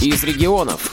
из 0.00 0.22
регионов. 0.22 0.92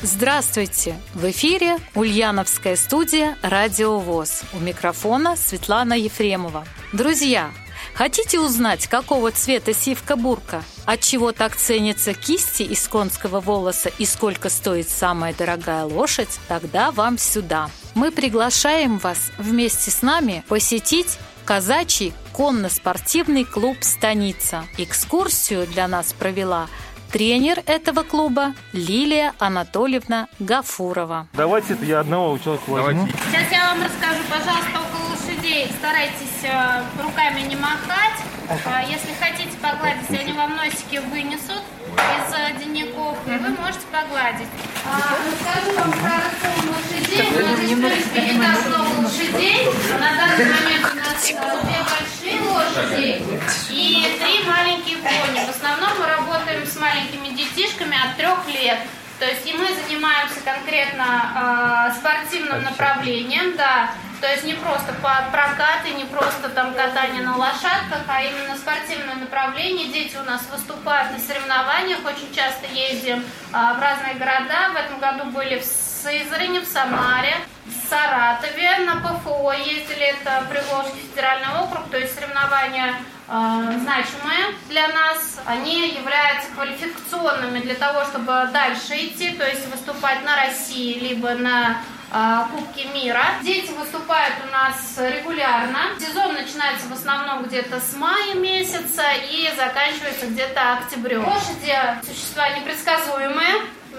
Здравствуйте! 0.00 0.96
В 1.14 1.30
эфире 1.30 1.76
Ульяновская 1.94 2.76
студия 2.76 3.36
«Радио 3.42 3.98
ВОЗ». 3.98 4.42
У 4.54 4.58
микрофона 4.58 5.36
Светлана 5.36 5.94
Ефремова. 5.94 6.66
Друзья, 6.92 7.50
хотите 7.94 8.40
узнать, 8.40 8.86
какого 8.86 9.32
цвета 9.32 9.74
сивка-бурка? 9.74 10.62
От 10.86 11.00
чего 11.00 11.32
так 11.32 11.56
ценятся 11.56 12.14
кисти 12.14 12.62
из 12.62 12.86
конского 12.88 13.40
волоса 13.40 13.90
и 13.98 14.06
сколько 14.06 14.48
стоит 14.48 14.88
самая 14.88 15.34
дорогая 15.34 15.84
лошадь? 15.84 16.38
Тогда 16.48 16.90
вам 16.90 17.18
сюда. 17.18 17.70
Мы 17.94 18.10
приглашаем 18.10 18.98
вас 18.98 19.30
вместе 19.36 19.90
с 19.90 20.00
нами 20.00 20.42
посетить 20.48 21.18
казачий 21.44 22.14
конно-спортивный 22.32 23.44
клуб 23.44 23.76
«Станица». 23.82 24.64
Экскурсию 24.78 25.66
для 25.66 25.86
нас 25.86 26.14
провела 26.14 26.68
тренер 27.14 27.62
этого 27.66 28.02
клуба 28.02 28.54
Лилия 28.72 29.34
Анатольевна 29.38 30.26
Гафурова. 30.40 31.28
Давайте 31.32 31.76
я 31.82 32.00
одного 32.00 32.36
человека 32.38 32.64
возьму. 32.66 33.06
Сейчас 33.06 33.52
я 33.52 33.68
вам 33.68 33.84
расскажу, 33.84 34.20
пожалуйста, 34.28 34.80
около 34.82 35.14
лошадей 35.14 35.70
старайтесь 35.78 36.42
э, 36.42 36.82
руками 37.00 37.42
не 37.42 37.54
махать. 37.54 38.18
Э, 38.48 38.82
Если 38.90 39.14
хотите 39.20 39.56
погладить, 39.62 40.10
они 40.10 40.32
вам 40.32 40.56
носики 40.56 41.00
вынесут 41.12 41.62
из 41.94 42.34
э, 42.34 42.58
денников, 42.58 43.16
и 43.28 43.30
вы 43.30 43.50
можете 43.62 43.86
погладить. 43.92 44.50
А, 44.84 45.14
Расскажу 45.30 45.70
вам 45.78 45.92
про 45.92 46.18
рацион 46.18 46.74
лошадей. 46.74 47.30
У 47.30 47.46
нас 47.46 47.58
здесь, 47.60 47.78
в 47.78 47.80
принципе, 47.80 48.20
не 48.22 48.40
так 48.42 48.66
много 48.66 49.06
лошадей. 49.06 49.66
На 50.00 50.10
данный 50.18 50.46
момент 50.50 50.86
у 50.92 50.96
нас 50.98 51.22
две 51.22 51.78
большие 51.78 52.13
лошади 52.54 53.22
и 53.70 54.18
три 54.20 54.48
маленькие 54.48 54.98
пони. 54.98 55.44
В 55.44 55.50
основном 55.50 55.90
мы 55.98 56.06
работаем 56.06 56.66
с 56.66 56.76
маленькими 56.76 57.28
детишками 57.28 57.96
от 57.96 58.16
трех 58.16 58.46
лет. 58.48 58.78
То 59.18 59.26
есть 59.26 59.46
и 59.46 59.52
мы 59.52 59.66
занимаемся 59.74 60.40
конкретно 60.44 61.90
э, 61.90 61.98
спортивным 61.98 62.62
направлением, 62.62 63.56
да. 63.56 63.90
То 64.20 64.30
есть 64.30 64.44
не 64.44 64.54
просто 64.54 64.92
по 65.02 65.28
прокаты, 65.30 65.90
не 65.96 66.04
просто 66.04 66.48
там 66.48 66.74
катание 66.74 67.22
на 67.22 67.36
лошадках, 67.36 68.02
а 68.08 68.22
именно 68.22 68.56
спортивное 68.56 69.16
направление. 69.16 69.92
Дети 69.92 70.16
у 70.16 70.24
нас 70.24 70.42
выступают 70.50 71.12
на 71.12 71.18
соревнованиях, 71.18 71.98
очень 72.04 72.34
часто 72.34 72.66
ездим 72.72 73.18
э, 73.18 73.52
в 73.52 73.80
разные 73.80 74.14
города. 74.14 74.70
В 74.72 74.76
этом 74.76 74.98
году 74.98 75.30
были 75.30 75.60
в 75.60 75.64
Сызрани, 76.04 76.58
в 76.58 76.66
Самаре, 76.66 77.34
в 77.64 77.88
Саратове, 77.88 78.80
на 78.80 78.96
ПФО 78.96 79.52
ездили, 79.52 80.12
это 80.12 80.44
Приволжский 80.50 81.00
федеральный 81.00 81.48
округ, 81.62 81.88
то 81.90 81.96
есть 81.96 82.14
соревнования 82.14 82.96
э, 83.26 83.78
значимые 83.80 84.54
для 84.68 84.86
нас. 84.88 85.40
Они 85.46 85.88
являются 85.88 86.50
квалификационными 86.54 87.60
для 87.60 87.74
того, 87.74 88.04
чтобы 88.04 88.50
дальше 88.52 88.94
идти, 88.96 89.30
то 89.30 89.48
есть 89.48 89.66
выступать 89.68 90.22
на 90.24 90.36
России, 90.36 90.98
либо 90.98 91.30
на 91.30 91.80
э, 92.12 92.38
Кубке 92.52 92.84
мира. 92.92 93.24
Дети 93.42 93.70
выступают 93.70 94.34
у 94.46 94.52
нас 94.52 94.98
регулярно. 94.98 95.78
Сезон 95.98 96.34
начинается 96.34 96.86
в 96.86 96.92
основном 96.92 97.44
где-то 97.44 97.80
с 97.80 97.96
мая 97.96 98.34
месяца 98.34 99.04
и 99.30 99.50
заканчивается 99.56 100.26
где-то 100.26 100.74
октябрем. 100.74 101.26
Лошади 101.26 101.74
существа 102.04 102.50
непредсказуемые, 102.50 103.54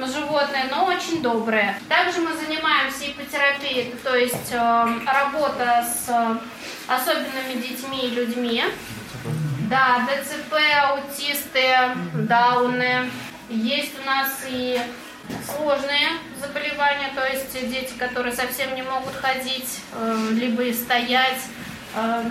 животные, 0.08 0.66
но 0.70 0.86
очень 0.86 1.22
добрые. 1.22 1.78
Также 1.88 2.20
мы 2.22 2.34
занимаемся 2.34 3.10
ипотерапией, 3.10 3.94
то 4.04 4.16
есть 4.16 4.52
э, 4.52 4.88
работа 5.06 5.86
с 5.86 6.10
э, 6.10 6.38
особенными 6.88 7.62
детьми 7.62 8.08
и 8.08 8.12
людьми. 8.12 8.64
Да, 9.70 10.08
ДЦП, 10.08 10.54
аутисты, 10.84 11.76
дауны. 12.14 13.10
Есть 13.50 13.94
у 14.02 14.06
нас 14.06 14.46
и 14.48 14.80
сложные 15.46 16.10
заболевания, 16.40 17.12
то 17.16 17.26
есть 17.26 17.52
дети, 17.70 17.94
которые 17.98 18.34
совсем 18.34 18.76
не 18.76 18.84
могут 18.84 19.16
ходить, 19.16 19.82
э, 19.94 20.30
либо 20.32 20.72
стоять. 20.74 21.42
Э, 21.96 22.24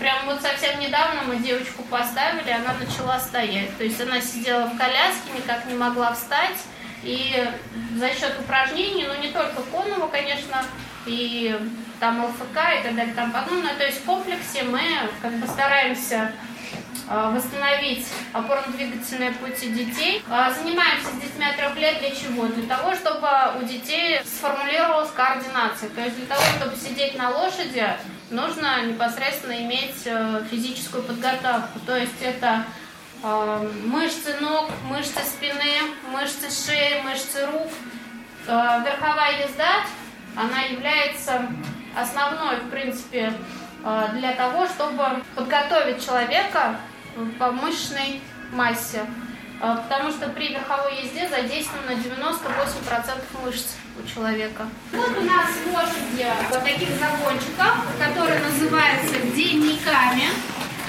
Прям 0.00 0.24
вот 0.24 0.40
совсем 0.40 0.80
недавно 0.80 1.24
мы 1.24 1.36
девочку 1.36 1.82
поставили, 1.82 2.50
она 2.50 2.72
начала 2.72 3.20
стоять. 3.20 3.76
То 3.76 3.84
есть 3.84 4.00
она 4.00 4.18
сидела 4.22 4.64
в 4.64 4.78
коляске, 4.78 5.30
никак 5.36 5.66
не 5.66 5.74
могла 5.74 6.14
встать. 6.14 6.56
И 7.02 7.48
за 7.96 8.08
счет 8.10 8.34
упражнений, 8.38 9.06
ну 9.08 9.20
не 9.20 9.32
только 9.32 9.62
конного, 9.62 10.08
конечно, 10.08 10.62
и 11.06 11.58
там 11.98 12.24
ЛФК 12.24 12.56
и 12.78 12.82
так 12.82 12.94
далее, 12.94 13.14
там 13.14 13.32
подобное, 13.32 13.74
то 13.74 13.84
есть 13.84 14.00
в 14.00 14.04
комплексе 14.04 14.64
мы 14.64 14.80
как 15.22 15.32
бы 15.34 15.46
стараемся 15.46 16.32
э, 17.08 17.32
восстановить 17.34 18.06
опорно-двигательные 18.32 19.32
пути 19.32 19.70
детей. 19.70 20.22
Э, 20.28 20.52
Занимаемся 20.54 21.08
с 21.08 21.22
детьми 21.22 21.46
от 21.46 21.56
трех 21.56 21.76
лет 21.76 21.98
для 22.00 22.10
чего? 22.10 22.46
Для 22.46 22.66
того, 22.76 22.94
чтобы 22.94 23.28
у 23.60 23.64
детей 23.64 24.20
сформулировалась 24.24 25.10
координация. 25.10 25.88
То 25.90 26.02
есть 26.02 26.16
для 26.16 26.26
того, 26.26 26.42
чтобы 26.58 26.76
сидеть 26.76 27.16
на 27.16 27.30
лошади, 27.30 27.86
нужно 28.30 28.82
непосредственно 28.84 29.60
иметь 29.62 30.02
э, 30.04 30.42
физическую 30.50 31.02
подготовку. 31.02 31.78
То 31.86 31.96
есть 31.96 32.20
это 32.20 32.64
мышцы 33.22 34.34
ног, 34.40 34.70
мышцы 34.84 35.20
спины, 35.24 35.94
мышцы 36.10 36.50
шеи, 36.50 37.02
мышцы 37.02 37.46
рук. 37.46 37.68
Э, 38.46 38.82
Верховая 38.84 39.46
езда, 39.46 39.82
она 40.36 40.62
является 40.62 41.46
основной, 41.94 42.56
в 42.56 42.70
принципе, 42.70 43.32
э, 43.84 44.08
для 44.14 44.32
того, 44.32 44.66
чтобы 44.66 45.22
подготовить 45.34 46.04
человека 46.04 46.76
по 47.38 47.50
мышечной 47.50 48.20
массе. 48.52 49.04
Потому 49.60 50.10
что 50.10 50.30
при 50.30 50.54
верховой 50.54 51.02
езде 51.02 51.28
задействовано 51.28 51.90
98% 51.90 53.44
мышц 53.44 53.74
у 54.02 54.08
человека. 54.08 54.66
Вот 54.90 55.18
у 55.18 55.20
нас 55.20 55.50
лошади 55.70 56.26
в 56.48 56.64
таких 56.64 56.88
загончиках, 56.98 57.76
которые 57.98 58.38
называются 58.38 59.20
денниками. 59.36 60.28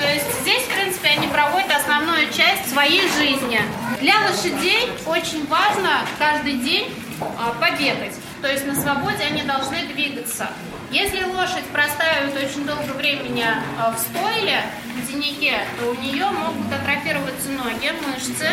То 0.02 0.12
есть 0.12 0.42
здесь, 0.42 0.64
в 0.64 0.74
принципе, 0.74 1.10
они 1.10 1.28
проводят 1.28 1.70
основную 1.72 2.28
часть 2.34 2.72
своей 2.74 3.02
жизни. 3.02 3.62
Для 4.00 4.20
лошадей 4.22 4.90
очень 5.06 5.46
важно 5.46 6.02
каждый 6.18 6.54
день 6.54 6.92
а, 7.22 7.54
побегать. 7.62 8.16
То 8.42 8.52
есть 8.52 8.66
на 8.66 8.74
свободе 8.74 9.24
они 9.30 9.44
должны 9.44 9.86
двигаться. 9.86 10.50
Если 10.90 11.24
лошадь 11.24 11.66
простаивает 11.72 12.36
очень 12.36 12.66
долго 12.66 12.92
времени 12.94 13.46
а, 13.80 13.92
в 13.92 14.00
стойле, 14.00 14.64
в 14.96 15.08
деннике, 15.08 15.60
то 15.80 15.92
у 15.92 15.94
нее 15.94 16.26
могут 16.26 16.74
атрофироваться 16.74 17.50
ноги, 17.50 17.92
мышцы, 18.08 18.50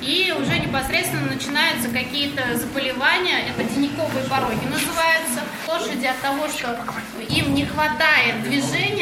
и 0.00 0.32
уже 0.38 0.58
непосредственно 0.58 1.32
начинаются 1.32 1.88
какие-то 1.88 2.56
заболевания, 2.56 3.48
это 3.48 3.64
денниковые 3.64 4.24
пороги 4.30 4.64
называются. 4.66 5.42
Лошади 5.66 6.06
от 6.06 6.20
того, 6.20 6.46
что 6.48 6.78
им 7.28 7.54
не 7.54 7.66
хватает 7.66 8.42
движения, 8.42 8.95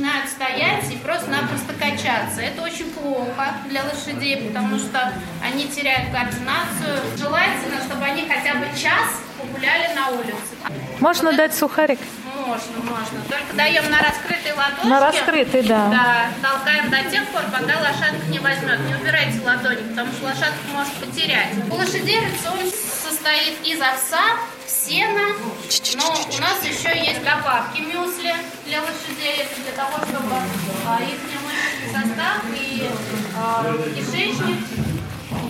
начинают 0.00 0.30
стоять 0.30 0.90
и 0.90 0.96
просто-напросто 0.96 1.74
качаться. 1.74 2.40
Это 2.40 2.62
очень 2.62 2.90
плохо 2.90 3.54
для 3.68 3.82
лошадей, 3.84 4.48
потому 4.48 4.78
что 4.78 5.12
они 5.42 5.68
теряют 5.68 6.10
координацию. 6.10 6.98
Желательно, 7.18 7.80
чтобы 7.84 8.04
они 8.04 8.26
хотя 8.26 8.54
бы 8.54 8.66
час 8.76 9.20
погуляли 9.38 9.94
на 9.94 10.08
улице. 10.08 10.56
Можно 11.00 11.32
дать 11.32 11.54
сухарик? 11.54 11.98
Можно, 12.34 12.76
можно. 12.78 13.20
Только 13.28 13.54
даем 13.54 13.90
на 13.90 13.98
раскрытой 13.98 14.52
ладошке. 14.56 14.88
На 14.88 15.00
раскрытой, 15.00 15.62
да. 15.62 15.88
Да, 15.90 16.48
толкаем 16.48 16.90
до 16.90 17.10
тех 17.10 17.26
пор, 17.28 17.42
пока 17.52 17.78
лошадка 17.78 18.26
не 18.28 18.38
возьмет. 18.38 18.80
Не 18.88 18.94
убирайте 18.94 19.40
ладони, 19.44 19.82
потому 19.90 20.12
что 20.12 20.24
лошадка 20.24 20.64
может 20.72 20.94
потерять. 20.94 21.48
У 21.70 21.74
лошадей 21.74 22.20
рацион 22.20 22.72
состоит 23.04 23.58
из 23.64 23.80
овса, 23.80 24.38
сена, 24.70 25.34
но 25.96 26.04
у 26.10 26.40
нас 26.40 26.64
еще 26.64 26.96
есть 26.96 27.22
добавки 27.24 27.80
мюсли 27.80 28.32
для 28.66 28.80
лошадей. 28.80 29.42
Это 29.42 29.60
для 29.62 29.72
того, 29.72 29.96
чтобы 30.06 30.36
а, 30.86 31.00
их 31.02 31.18
мышечный 31.42 31.90
состав 31.92 32.44
и 32.54 32.88
а, 33.36 33.64
кишечник 33.94 34.58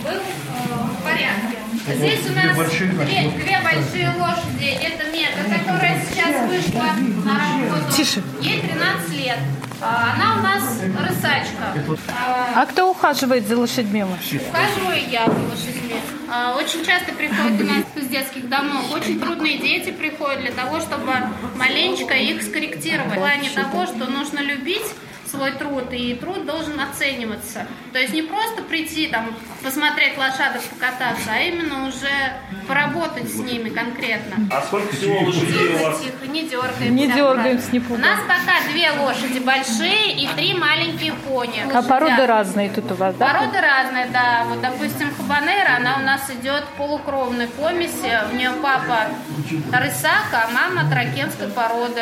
был 0.03 0.21
а, 0.49 0.89
в 0.89 1.03
порядке. 1.03 1.57
Здесь 1.87 2.29
у 2.29 2.33
нас 2.33 2.55
две, 2.57 3.29
две 3.29 3.59
большие 3.61 4.13
лошади. 4.17 4.77
Это 4.81 5.09
Мега, 5.11 5.59
которая 5.59 6.01
сейчас 6.05 6.49
вышла 6.49 6.93
на 7.25 7.69
работу. 7.69 8.21
Ей 8.41 8.61
13 8.61 9.09
лет. 9.13 9.39
А, 9.81 10.13
Она 10.13 10.37
у 10.37 10.41
нас 10.43 10.79
рысачка. 10.81 11.73
А, 12.09 12.61
А 12.61 12.65
кто 12.65 12.89
ухаживает 12.91 13.47
за 13.47 13.57
лошадьми? 13.57 14.03
Ухаживаю 14.03 15.01
я 15.09 15.25
за 15.25 15.31
лошадьми. 15.39 15.95
А, 16.31 16.55
Очень 16.55 16.85
часто 16.85 17.13
приходят 17.13 17.59
у 17.59 17.63
нас 17.65 17.83
из 17.95 18.07
детских 18.07 18.47
домов. 18.47 18.91
Очень 18.93 19.19
трудные 19.19 19.57
дети 19.57 19.91
приходят 19.91 20.41
для 20.41 20.51
того, 20.51 20.79
чтобы 20.79 21.11
маленечко 21.55 22.13
их 22.13 22.41
скорректировать. 22.43 23.11
В 23.11 23.15
плане 23.15 23.49
того, 23.49 23.85
что 23.87 24.05
нужно 24.09 24.39
любить 24.39 24.85
свой 25.31 25.51
труд, 25.51 25.91
и 25.91 26.13
труд 26.15 26.45
должен 26.45 26.79
оцениваться. 26.79 27.65
То 27.93 27.99
есть 27.99 28.13
не 28.13 28.21
просто 28.21 28.61
прийти 28.63 29.07
там 29.07 29.35
посмотреть 29.63 30.17
лошадок, 30.17 30.61
покататься, 30.63 31.29
а 31.31 31.39
именно 31.39 31.87
уже 31.87 32.09
поработать 32.67 33.29
с 33.29 33.35
ними 33.39 33.69
конкретно. 33.69 34.47
А 34.51 34.61
сколько 34.61 34.95
всего 34.95 35.19
лошадей 35.19 35.75
у 35.75 35.83
вас? 35.83 35.99
Тихо, 35.99 36.31
не 36.31 36.43
дергаемся. 36.43 36.89
Не 36.89 37.07
дергаемся, 37.07 37.71
не 37.71 37.79
У 37.79 37.83
пугаем. 37.83 38.01
нас 38.01 38.19
пока 38.21 38.71
две 38.71 38.91
лошади 38.91 39.39
большие 39.39 40.13
и 40.13 40.27
три 40.35 40.53
маленькие 40.53 41.13
пони. 41.13 41.63
А 41.73 41.81
породы 41.81 42.11
Лошадят. 42.11 42.29
разные 42.29 42.69
тут 42.69 42.91
у 42.91 42.95
вас, 42.95 43.15
да? 43.15 43.27
Породы 43.27 43.59
разные, 43.59 44.07
да. 44.07 44.45
Вот, 44.47 44.61
допустим, 44.61 45.11
Рио-де-Жанейро, 45.41 45.77
она 45.77 45.97
у 45.97 46.05
нас 46.05 46.29
идет 46.29 46.63
полукровной 46.77 47.47
помеси. 47.47 48.19
У 48.31 48.35
нее 48.35 48.51
папа 48.61 49.07
рысака, 49.71 50.47
а 50.47 50.51
мама 50.51 50.89
тракенской 50.89 51.47
породы. 51.47 52.01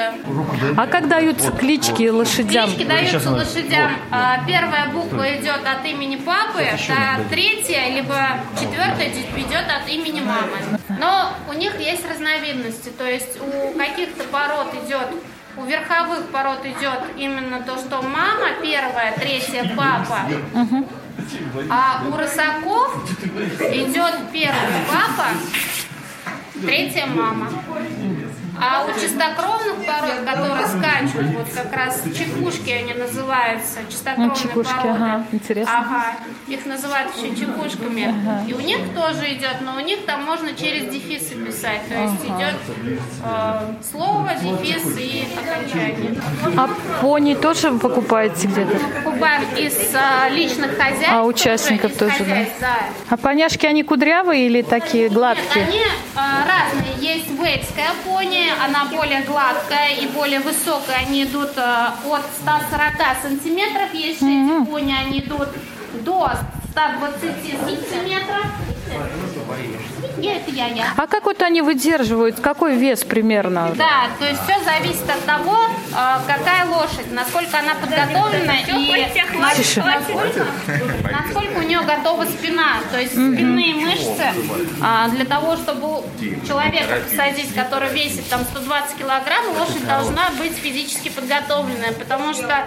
А 0.77 0.87
как 0.87 1.07
даются 1.07 1.51
клички 1.51 2.09
лошадям? 2.09 2.69
Клички 2.69 2.85
даются 2.85 3.18
лошадям. 3.25 3.91
А, 4.11 4.43
Первая 4.45 4.89
буква 4.89 5.35
идет 5.37 5.61
от 5.65 5.85
имени 5.85 6.15
папы, 6.17 6.63
а 6.89 7.19
третья, 7.29 7.89
либо 7.93 8.15
четвертая 8.59 9.09
идет 9.09 9.65
от 9.69 9.89
имени 9.89 10.21
мамы. 10.21 10.79
Но 10.99 11.33
у 11.49 11.53
них 11.53 11.79
есть 11.79 12.07
разновидности. 12.09 12.89
То 12.89 13.05
есть 13.05 13.39
у 13.41 13.77
каких-то 13.77 14.23
пород 14.25 14.73
идет 14.85 15.07
у 15.57 15.65
верховых 15.65 16.27
пород 16.29 16.65
идет 16.65 17.01
именно 17.17 17.61
то, 17.61 17.77
что 17.77 18.01
мама 18.01 18.51
первая, 18.61 19.13
третья 19.17 19.69
папа. 19.75 20.19
А 21.69 22.03
у 22.07 22.15
рысаков 22.15 22.95
идет 23.25 24.15
первый 24.31 24.79
папа, 24.87 25.27
третья 26.65 27.05
мама. 27.07 27.49
А 28.61 28.85
у 28.85 28.99
чистокровных 28.99 29.85
пород, 29.85 30.19
которые 30.25 30.67
скачут, 30.67 31.35
вот 31.37 31.47
как 31.53 31.73
раз 31.73 32.01
чекушки 32.17 32.69
они 32.71 32.93
называются, 32.93 33.79
чистокровные 33.89 34.29
Ну, 34.29 34.35
чекушки, 34.35 34.73
породы. 34.73 34.89
ага, 34.89 35.23
интересно. 35.31 35.77
Ага, 35.79 36.05
их 36.47 36.65
называют 36.65 37.15
еще 37.15 37.35
чекушками. 37.35 38.13
И 38.47 38.53
у 38.53 38.59
них 38.59 38.79
тоже 38.95 39.33
идет, 39.33 39.57
но 39.61 39.75
у 39.75 39.79
них 39.79 40.05
там 40.05 40.23
можно 40.23 40.53
через 40.53 40.91
дефисы 40.91 41.35
писать. 41.35 41.87
То 41.87 41.95
есть 41.95 42.23
идет 42.25 42.55
э, 43.23 43.73
слово, 43.91 44.31
дефис 44.41 44.97
и 44.97 45.27
окончание. 45.37 46.21
А 46.57 46.69
пони 47.01 47.35
тоже 47.35 47.69
вы 47.69 47.79
покупаете 47.79 48.47
где-то? 48.47 48.77
Покупаем 49.03 49.43
из 49.57 49.75
э, 49.93 50.29
личных 50.31 50.77
хозяйств. 50.77 51.09
А 51.11 51.23
участников 51.23 51.93
тоже, 51.97 52.17
да? 52.19 52.23
хозяйств, 52.25 52.55
да? 52.59 52.77
А 53.09 53.17
поняшки, 53.17 53.65
они 53.65 53.83
кудрявые 53.83 54.45
или 54.47 54.61
такие 54.61 55.03
Нет, 55.05 55.13
гладкие? 55.13 55.65
они 55.65 55.79
э, 55.79 55.85
разные. 56.15 56.95
Есть 56.99 57.29
вейтская 57.29 57.89
пони, 58.05 58.48
она 58.61 58.85
более 58.85 59.21
гладкая 59.21 59.95
и 59.95 60.07
более 60.07 60.39
высокая. 60.39 60.97
Они 61.07 61.23
идут 61.23 61.51
э, 61.57 61.87
от 62.05 62.21
140 62.41 63.21
сантиметров. 63.21 63.93
Есть 63.93 64.19
шесть 64.19 64.69
пони, 64.69 64.93
они 64.93 65.19
идут 65.19 65.49
до 66.05 66.31
120 66.71 67.21
сантиметров. 67.65 68.45
Я 70.21 70.37
это 70.37 70.51
я, 70.51 70.67
я. 70.67 70.93
А 70.97 71.07
как 71.07 71.25
вот 71.25 71.41
они 71.41 71.61
выдерживают? 71.61 72.39
Какой 72.39 72.75
вес 72.77 73.03
примерно? 73.03 73.71
Да, 73.75 74.07
то 74.19 74.25
есть 74.25 74.41
все 74.43 74.63
зависит 74.63 75.09
от 75.09 75.23
того, 75.25 75.57
э, 75.91 76.17
какая 76.27 76.65
лошадь, 76.65 77.11
насколько 77.11 77.59
она 77.59 77.75
подготовлена 77.75 78.59
и 78.59 79.09
насколько, 79.39 80.01
насколько 81.11 81.57
у 81.57 81.61
нее 81.61 81.81
готова 81.81 82.25
спина. 82.25 82.79
То 82.91 82.99
есть 82.99 83.13
спинные 83.13 83.75
мышцы 83.75 84.33
а, 84.81 85.07
для 85.09 85.25
того, 85.25 85.55
чтобы 85.55 86.03
человека 86.47 87.01
посадить, 87.09 87.53
который 87.53 87.89
весит 87.89 88.27
там 88.29 88.41
120 88.43 88.97
килограмм, 88.97 89.57
лошадь 89.57 89.85
должна 89.87 90.29
быть 90.37 90.53
физически 90.53 91.09
подготовленная, 91.09 91.93
потому 91.93 92.33
что 92.33 92.65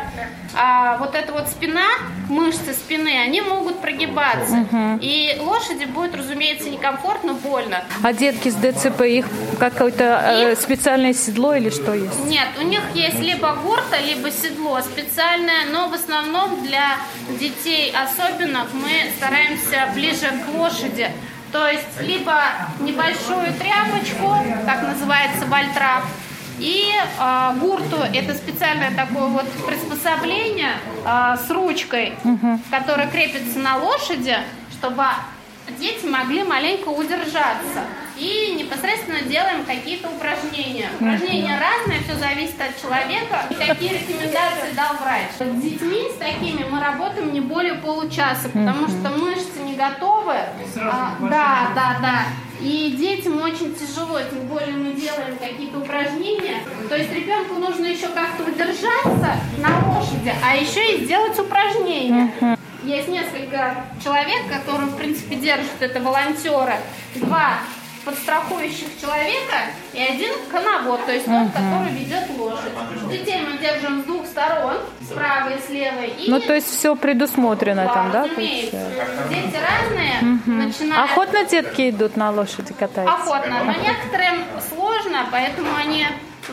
а, 0.54 0.98
вот 0.98 1.14
эта 1.14 1.32
вот 1.32 1.48
спина, 1.48 1.86
мышцы 2.28 2.72
спины, 2.72 3.18
они 3.18 3.40
могут 3.40 3.80
прогибаться. 3.80 4.66
И 5.00 5.36
лошади 5.40 5.84
будет, 5.84 6.14
разумеется, 6.14 6.70
некомфортно, 6.70 7.34
больно. 7.34 7.84
А 8.02 8.12
детки 8.12 8.48
с 8.48 8.54
ДЦП, 8.54 9.02
их 9.02 9.26
какое-то 9.58 10.22
э, 10.24 10.56
специальное 10.56 11.12
седло 11.12 11.54
или 11.54 11.70
что 11.70 11.94
есть? 11.94 12.24
Нет, 12.26 12.48
у 12.58 12.62
них 12.62 12.82
есть 12.94 13.18
либо 13.20 13.54
гурта, 13.62 13.98
либо 14.04 14.30
седло 14.30 14.80
специальное, 14.80 15.66
но 15.70 15.88
в 15.88 15.94
основном 15.94 16.62
для 16.62 16.96
детей 17.40 17.92
особенных 17.92 18.72
мы 18.72 19.10
стараемся 19.16 19.88
ближе 19.94 20.26
к 20.44 20.54
лошади. 20.54 21.10
То 21.52 21.68
есть 21.68 22.00
либо 22.00 22.42
небольшую 22.80 23.52
тряпочку, 23.58 24.34
как 24.64 24.82
называется 24.82 25.44
вальтрап, 25.46 26.04
и 26.62 26.92
э, 26.94 27.54
гурту 27.58 27.96
это 28.14 28.34
специальное 28.34 28.92
такое 28.94 29.26
вот 29.26 29.46
приспособление 29.66 30.70
э, 31.04 31.36
с 31.44 31.50
ручкой, 31.50 32.14
которое 32.70 33.08
крепится 33.08 33.58
на 33.58 33.76
лошади, 33.78 34.36
чтобы 34.70 35.04
дети 35.78 36.06
могли 36.06 36.44
маленько 36.44 36.88
удержаться. 36.88 37.82
И 38.16 38.54
непосредственно 38.56 39.22
делаем 39.22 39.64
какие-то 39.64 40.08
упражнения. 40.08 40.88
Упражнения 40.94 41.58
разные, 41.58 42.00
все 42.02 42.14
зависит 42.14 42.60
от 42.60 42.80
человека. 42.80 43.46
И 43.50 43.54
какие 43.54 43.94
рекомендации 43.94 44.72
дал 44.76 44.94
врач. 45.02 45.30
С 45.38 45.62
детьми 45.62 46.08
с 46.14 46.18
такими 46.18 46.64
мы 46.64 46.78
работаем 46.78 47.32
не 47.32 47.40
более 47.40 47.74
получаса, 47.74 48.48
потому 48.48 48.86
что 48.86 49.10
мышцы 49.10 49.60
не 49.64 49.74
готовы. 49.74 50.34
А, 50.76 51.16
да, 51.20 51.70
да, 51.74 51.96
да. 52.00 52.24
И 52.62 52.94
детям 52.96 53.40
очень 53.42 53.74
тяжело, 53.74 54.20
тем 54.20 54.46
более 54.46 54.74
мы 54.74 54.92
делаем 54.92 55.36
какие-то 55.36 55.78
упражнения. 55.78 56.62
То 56.88 56.96
есть 56.96 57.12
ребенку 57.12 57.54
нужно 57.54 57.86
еще 57.86 58.08
как-то 58.08 58.44
удержаться 58.44 59.36
на 59.58 59.88
лошади, 59.88 60.32
а 60.44 60.56
еще 60.56 60.94
и 60.94 61.04
сделать 61.04 61.36
упражнения. 61.38 62.32
Есть 62.84 63.08
несколько 63.08 63.84
человек, 64.02 64.48
которые, 64.48 64.90
в 64.90 64.96
принципе, 64.96 65.36
держат 65.36 65.80
это 65.80 66.00
волонтеры. 66.00 66.74
Два 67.16 67.58
подстрахующих 68.04 69.00
человека 69.00 69.70
и 69.92 70.00
один 70.00 70.32
коновод, 70.50 71.06
то 71.06 71.12
есть 71.12 71.24
тот, 71.24 71.52
который 71.52 71.92
ведет 71.92 72.30
лошадь. 72.36 72.72
Детей 73.10 73.40
мы 73.48 73.58
держим 73.58 74.02
с 74.02 74.04
двух 74.04 74.21
сторон, 74.32 74.76
справа 75.02 75.50
и 75.50 75.60
слева. 75.60 76.02
И 76.02 76.30
Ну, 76.30 76.40
то 76.40 76.54
есть 76.54 76.68
все 76.68 76.96
предусмотрено 76.96 77.86
там, 77.92 78.10
да? 78.10 78.22
разумеется. 78.24 78.80
Дети 79.28 79.56
разные, 79.56 80.38
начиная 80.46 81.04
Охотно 81.04 81.44
детки 81.44 81.90
идут 81.90 82.16
на 82.16 82.30
лошади 82.30 82.72
катаются? 82.72 83.14
охотно, 83.14 83.64
но 83.64 83.72
некоторым 83.72 84.44
сложно, 84.68 85.26
поэтому 85.30 85.68
они 85.76 86.06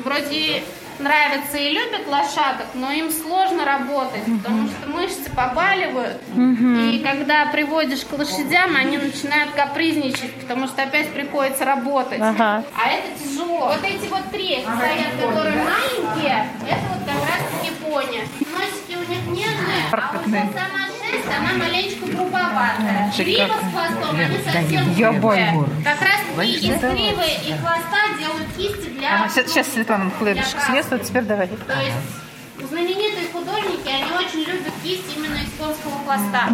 вроде 0.03 0.63
нравятся 0.99 1.57
и 1.57 1.69
любят 1.69 2.07
лошадок, 2.07 2.67
но 2.73 2.91
им 2.91 3.09
сложно 3.11 3.65
работать, 3.65 4.23
потому 4.25 4.67
что 4.67 4.89
мышцы 4.89 5.29
побаливают. 5.35 6.21
И 6.35 7.01
когда 7.03 7.45
приводишь 7.47 8.01
к 8.01 8.13
лошадям, 8.17 8.75
они 8.75 8.97
начинают 8.97 9.51
капризничать, 9.51 10.33
потому 10.35 10.67
что 10.67 10.83
опять 10.83 11.11
приходится 11.13 11.65
работать. 11.65 12.21
Ага. 12.21 12.63
А 12.75 12.89
это 12.89 13.07
тяжело. 13.23 13.67
Вот 13.67 13.83
эти 13.83 14.07
вот 14.07 14.29
три 14.31 14.61
стоят, 14.61 15.11
которые 15.21 15.55
маленькие, 15.55 16.49
это 16.67 16.81
вот 16.93 17.05
как 17.05 17.21
раз 17.27 17.41
таки 17.51 17.71
пони. 17.83 18.21
Носики 18.51 18.95
у 18.95 19.09
них 19.09 19.25
нежные, 19.27 19.83
а 19.91 20.11
вот 20.13 20.25
сама 20.25 20.98
шерсть, 21.09 21.27
она 21.27 21.53
маленечко 21.53 22.05
грубоватая. 22.05 23.11
Грива 23.17 23.47
с 23.47 23.71
хвостом, 23.71 24.19
они 24.19 24.37
совсем 24.43 24.93
грубые. 24.93 25.65
Как 25.83 26.01
раз 26.01 26.19
таки 26.35 26.53
из 26.53 26.61
гривы 26.61 27.25
и 27.47 27.53
хвоста 27.53 28.17
делают 28.17 28.47
кисти 28.57 28.89
для... 28.89 29.29
Сейчас, 29.29 29.67
Светлана 29.67 30.11
хлебушек 30.11 30.59
съест, 30.65 30.91
вот 30.91 31.03
теперь 31.03 31.23
давай. 31.23 31.47
То 31.47 31.55
есть 31.81 32.69
знаменитые 32.69 33.27
художники, 33.31 33.87
они 33.87 34.11
очень 34.25 34.39
любят 34.39 34.73
кисть 34.83 35.05
именно 35.15 35.37
из 35.37 35.51
конского 35.57 35.97
хвоста. 36.03 36.49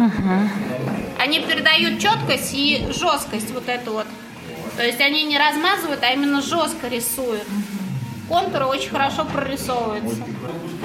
Они 1.18 1.40
передают 1.40 2.00
четкость 2.00 2.54
и 2.54 2.86
жесткость 2.90 3.50
вот 3.52 3.68
эту 3.68 3.92
вот. 3.92 4.06
То 4.76 4.84
есть 4.84 5.00
они 5.00 5.24
не 5.24 5.38
размазывают, 5.38 6.02
а 6.02 6.12
именно 6.12 6.42
жестко 6.42 6.88
рисуют. 6.88 7.44
Контуры 8.28 8.66
очень 8.66 8.90
хорошо 8.90 9.24
прорисовываются. 9.24 10.16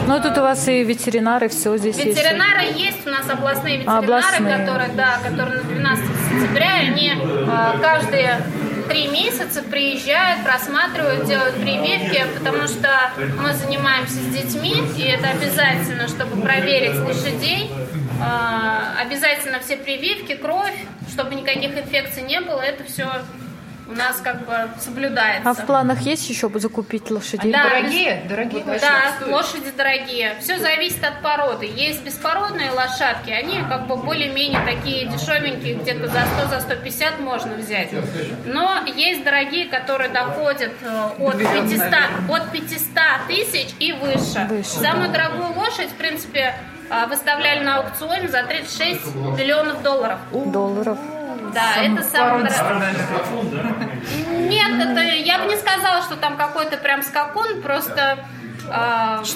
Ну, 0.07 0.21
тут 0.21 0.37
у 0.37 0.41
вас 0.41 0.67
и 0.67 0.83
ветеринары, 0.83 1.49
все 1.49 1.75
здесь 1.77 1.97
есть. 1.97 2.17
Ветеринары 2.17 2.63
есть, 2.75 3.05
у 3.05 3.09
нас 3.09 3.29
областные 3.29 3.77
ветеринары, 3.77 4.05
Областные. 4.05 4.57
которые, 4.57 4.89
да, 4.89 5.17
которые 5.23 5.57
на 5.57 5.63
12 5.63 6.05
сентября, 6.29 6.73
они 6.75 7.13
э, 7.15 7.79
каждые 7.81 8.41
три 8.89 9.07
месяца 9.07 9.63
приезжают, 9.63 10.43
просматривают, 10.43 11.25
делают 11.25 11.55
прививки, 11.55 12.25
потому 12.37 12.67
что 12.67 12.89
мы 13.41 13.53
занимаемся 13.53 14.15
с 14.15 14.25
детьми, 14.27 14.75
и 14.97 15.01
это 15.03 15.29
обязательно, 15.29 16.07
чтобы 16.07 16.41
проверить 16.41 16.99
лошадей. 16.99 17.71
Э, 18.21 19.01
обязательно 19.01 19.59
все 19.59 19.77
прививки, 19.77 20.35
кровь, 20.35 20.77
чтобы 21.11 21.35
никаких 21.35 21.77
инфекций 21.77 22.23
не 22.23 22.39
было, 22.39 22.61
это 22.61 22.83
все 22.83 23.07
у 23.91 23.95
нас 23.95 24.21
как 24.23 24.45
бы 24.45 24.69
соблюдается. 24.79 25.49
А 25.49 25.53
в 25.53 25.65
планах 25.65 25.99
есть 26.01 26.29
еще 26.29 26.49
закупить 26.55 27.11
лошадей? 27.11 27.51
Да, 27.51 27.63
Дорогие, 27.63 28.23
дорогие 28.27 28.63
да, 28.63 29.13
лошади 29.27 29.71
дорогие. 29.75 30.35
Все 30.39 30.57
зависит 30.59 31.03
от 31.03 31.21
породы. 31.21 31.65
Есть 31.65 32.03
беспородные 32.03 32.71
лошадки, 32.71 33.29
они 33.29 33.61
как 33.67 33.87
бы 33.87 33.97
более-менее 33.97 34.61
такие 34.65 35.07
дешевенькие, 35.07 35.75
где-то 35.75 36.07
за 36.07 36.21
100, 36.39 36.55
за 36.55 36.61
150 36.61 37.19
можно 37.19 37.55
взять. 37.55 37.89
Но 38.45 38.81
есть 38.95 39.23
дорогие, 39.23 39.65
которые 39.65 40.09
доходят 40.09 40.71
э, 40.81 41.09
от 41.19 41.37
500, 41.37 41.81
от 42.29 42.51
500 42.51 42.87
тысяч 43.27 43.69
и 43.79 43.91
выше. 43.93 44.47
Выше, 44.49 44.69
Самую 44.69 45.11
дорогую 45.11 45.53
лошадь, 45.53 45.89
в 45.89 45.95
принципе, 45.95 46.55
э, 46.89 47.05
выставляли 47.07 47.63
на 47.63 47.77
аукционе 47.77 48.27
за 48.29 48.43
36 48.43 49.15
миллионов 49.15 49.83
долларов. 49.83 50.19
Долларов. 50.31 50.97
Да, 51.53 51.81
это 51.81 52.03
самое 52.03 52.45
дорогое. 52.45 52.93
Нет, 54.49 54.87
это 54.87 55.01
я 55.01 55.39
бы 55.39 55.45
не 55.45 55.57
сказала, 55.57 56.01
что 56.01 56.15
там 56.15 56.37
какой-то 56.37 56.77
прям 56.77 57.03
скакун, 57.03 57.61
просто 57.61 58.19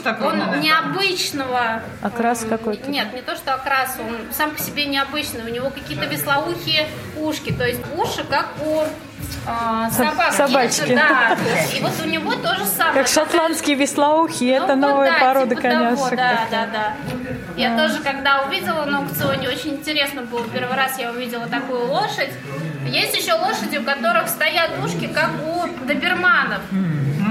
такое 0.03 0.27
он 0.27 0.39
надо? 0.39 0.57
необычного. 0.57 1.81
Окрас 2.01 2.45
какой-то? 2.48 2.89
Нет, 2.89 3.13
не 3.13 3.22
то, 3.22 3.36
что 3.36 3.53
окрас, 3.53 3.98
он 4.00 4.17
сам 4.34 4.51
по 4.51 4.60
себе 4.60 4.86
необычный. 4.86 5.43
У 5.43 5.53
него 5.53 5.69
какие-то 5.69 6.05
веслоухие 6.05 6.88
ушки, 7.17 7.51
то 7.51 7.65
есть 7.65 7.81
уши 7.98 8.24
как 8.24 8.50
у 8.65 8.84
а, 9.48 9.89
собак. 9.91 10.34
собачки. 10.34 10.96
Да, 10.96 11.38
и 11.75 11.82
вот 11.82 11.91
у 12.03 12.08
него 12.08 12.34
то 12.36 12.55
же 12.55 12.65
самое. 12.65 12.96
Как 12.96 13.08
шотландские 13.08 13.75
веслоухи, 13.75 14.55
Ну, 14.58 14.63
это 14.63 14.75
новая 14.75 15.12
да, 15.12 15.20
порода 15.20 15.55
типа 15.55 15.62
того, 15.62 15.96
коняшек. 15.96 16.15
Да, 16.15 16.39
да, 16.51 16.67
да. 16.72 16.94
Я 17.55 17.77
тоже, 17.77 18.01
когда 18.01 18.44
увидела 18.44 18.86
на 18.86 19.00
аукционе, 19.00 19.48
очень 19.50 19.72
интересно 19.75 20.24
было. 20.24 20.44
Первый 20.48 20.75
раз 20.75 21.00
я 21.00 21.12
увидела 21.12 21.48
такую 21.48 21.88
лошадь. 21.88 22.32
Есть 22.86 23.15
еще 23.17 23.34
лошади, 23.34 23.77
у 23.77 23.84
которых 23.84 24.27
стоят 24.27 24.72
ушки, 24.84 25.08
как 25.08 25.32
у 25.44 25.86
доберманов. 25.86 26.62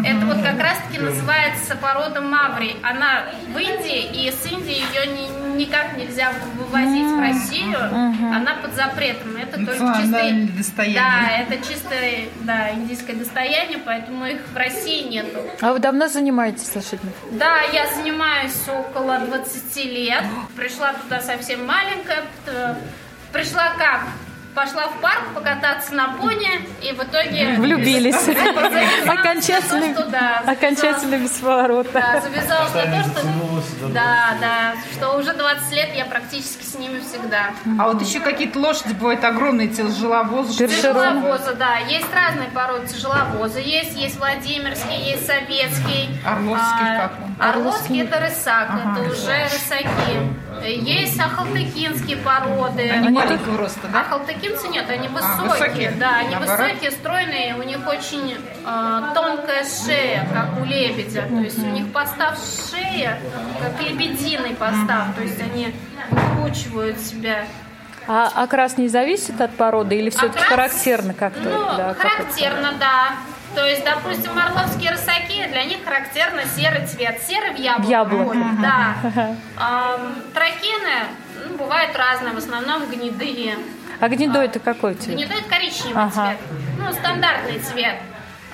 Это 0.04 0.26
вот 0.26 0.42
как 0.42 0.60
раз-таки 0.60 0.98
называется 0.98 1.76
порода 1.76 2.20
маври. 2.20 2.76
Она 2.82 3.24
в 3.52 3.58
Индии, 3.58 4.26
и 4.26 4.30
с 4.30 4.44
Индии 4.50 4.76
ее 4.92 5.06
ни- 5.06 5.56
никак 5.64 5.96
нельзя 5.96 6.32
вывозить 6.56 7.06
в 7.06 7.20
Россию. 7.20 7.78
Она 8.34 8.54
под 8.62 8.74
запретом. 8.74 9.36
Это 9.36 9.64
только 9.64 9.82
Национальное 9.82 10.46
чистое... 10.46 10.56
достояние. 10.58 11.00
Да, 11.00 11.30
это 11.38 11.66
чистое 11.68 12.28
да, 12.42 12.70
индийское 12.72 13.16
достояние, 13.16 13.78
поэтому 13.78 14.26
их 14.26 14.40
в 14.52 14.56
России 14.56 15.08
нету. 15.08 15.38
А 15.60 15.72
вы 15.72 15.78
давно 15.78 16.08
занимаетесь 16.08 16.74
лошадьми? 16.74 17.10
Да, 17.32 17.62
я 17.72 17.86
занимаюсь 17.94 18.56
около 18.68 19.18
20 19.20 19.76
лет. 19.86 20.24
Пришла 20.56 20.92
туда 20.94 21.20
совсем 21.20 21.66
маленькая. 21.66 22.24
Пришла 23.32 23.70
как? 23.78 24.02
Пошла 24.54 24.86
в 24.86 25.00
парк 25.00 25.34
покататься 25.34 25.94
на 25.94 26.12
пони 26.12 26.48
и 26.80 26.92
в 26.92 27.02
итоге... 27.02 27.56
Влюбились. 27.58 28.14
Окончательно, 29.06 29.94
то, 29.94 30.02
что 30.02 30.10
да, 30.10 30.42
окончательно 30.46 31.16
без 31.16 31.30
поворота. 31.30 31.90
Да, 31.92 32.20
завязалась 32.20 32.74
на 32.74 32.82
то, 32.82 33.02
что... 33.02 33.88
Да, 33.88 34.36
да, 34.40 34.74
что 34.92 35.18
уже 35.18 35.32
20 35.32 35.72
лет 35.72 35.88
я 35.96 36.04
практически 36.04 36.64
с 36.64 36.74
ними 36.74 37.00
всегда. 37.00 37.50
А 37.80 37.88
вот 37.88 38.00
еще 38.00 38.20
какие-то 38.20 38.60
лошади 38.60 38.92
бывают 38.92 39.24
огромные, 39.24 39.68
тяжеловозы. 39.68 40.68
Тяжеловозы, 40.68 41.54
да. 41.54 41.78
Есть 41.88 42.14
разные 42.14 42.48
породы 42.50 42.86
тяжеловозы. 42.86 43.58
Есть, 43.58 43.96
есть 43.96 44.18
Владимирский, 44.18 45.10
есть 45.10 45.26
Советский. 45.26 46.10
Орловский 46.24 46.86
А, 46.86 47.08
как 47.08 47.12
он? 47.24 47.44
Орловский 47.44 48.02
это 48.02 48.20
рысак, 48.20 48.70
это 48.70 49.02
уже 49.10 49.44
рысаки. 49.44 50.43
Есть 50.68 51.20
ахалтыкинские 51.20 52.16
породы. 52.18 52.90
Они 52.90 53.08
маленького 53.08 53.58
роста, 53.58 53.88
да? 53.92 54.00
Ахалтыкинцы 54.00 54.68
нет, 54.68 54.88
они 54.88 55.08
высокие. 55.08 55.48
высокие? 55.48 55.90
Да, 55.92 56.16
они 56.18 56.34
Наоборот? 56.34 56.66
высокие, 56.66 56.90
стройные, 56.90 57.54
у 57.56 57.62
них 57.62 57.78
очень 57.86 58.36
э, 58.36 59.02
тонкая 59.14 59.64
шея, 59.64 60.26
как 60.32 60.60
у 60.60 60.64
лебедя. 60.64 61.22
То 61.22 61.40
есть 61.40 61.58
у 61.58 61.66
них 61.66 61.92
постав 61.92 62.38
шея, 62.70 63.18
как 63.60 63.80
лебединый 63.82 64.54
постав. 64.54 65.14
То 65.16 65.22
есть 65.22 65.40
они 65.40 65.74
выкручивают 66.10 66.98
себя. 67.00 67.44
А 68.06 68.30
окрас 68.34 68.76
не 68.76 68.88
зависит 68.88 69.40
от 69.40 69.54
породы 69.56 69.96
или 69.96 70.10
все-таки 70.10 70.38
Окрас, 70.44 70.72
характерно 70.72 71.14
как-то? 71.14 71.40
Ну, 71.40 71.64
Да, 71.76 71.94
как 71.94 72.12
характерно, 72.12 72.72
да. 72.78 73.12
То 73.54 73.64
есть, 73.66 73.84
допустим, 73.84 74.36
орловские 74.38 74.90
рысаки, 74.90 75.46
для 75.48 75.64
них 75.64 75.78
характерно 75.84 76.42
серый 76.56 76.86
цвет. 76.86 77.22
Серый 77.22 77.52
в 77.54 77.58
яблоко. 77.58 77.90
Яблоко. 77.90 78.38
Да. 78.60 78.96
Ам, 79.56 80.14
Тракины, 80.34 81.06
ну, 81.48 81.56
бывают 81.56 81.96
разные, 81.96 82.32
в 82.34 82.38
основном 82.38 82.86
гнедые. 82.90 83.56
А 84.00 84.08
гнедо 84.08 84.42
это 84.42 84.58
какой 84.58 84.94
цвет? 84.94 85.16
Гнедой 85.16 85.38
это 85.38 85.48
коричневый 85.48 86.02
Ага. 86.02 86.10
цвет. 86.12 86.38
Ну, 86.78 86.92
стандартный 86.92 87.58
цвет. 87.60 87.96